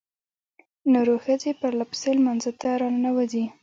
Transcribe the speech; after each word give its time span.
نرو 0.93 1.15
ښځې 1.25 1.51
پرلپسې 1.61 2.11
لمانځه 2.17 2.51
ته 2.61 2.69
راننوځي. 2.81 3.45